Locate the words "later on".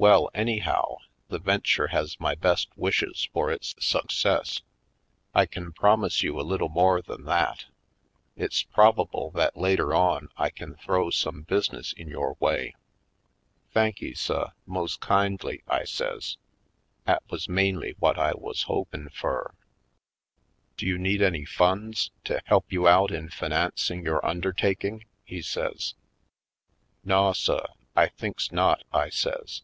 9.56-10.28